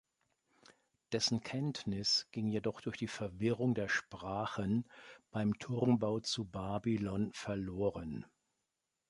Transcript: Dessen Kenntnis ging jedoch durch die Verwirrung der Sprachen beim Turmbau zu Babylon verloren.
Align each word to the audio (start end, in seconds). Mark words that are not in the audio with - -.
Dessen 1.11 1.41
Kenntnis 1.41 2.25
ging 2.31 2.47
jedoch 2.47 2.81
durch 2.81 2.97
die 2.97 3.05
Verwirrung 3.07 3.75
der 3.75 3.87
Sprachen 3.87 4.89
beim 5.29 5.59
Turmbau 5.59 6.19
zu 6.19 6.43
Babylon 6.45 7.31
verloren. 7.33 8.25